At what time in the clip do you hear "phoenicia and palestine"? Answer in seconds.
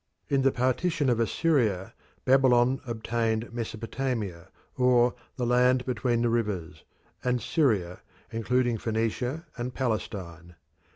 8.79-10.55